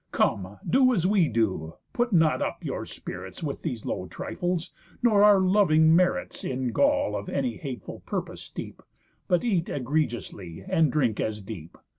[0.11, 4.71] Come, do as we do, put not up your spirits With these low trifles,
[5.03, 8.81] nor our loving merits In gall of any hateful purpose steep,
[9.27, 11.77] But eat egregiously, and drink as deep.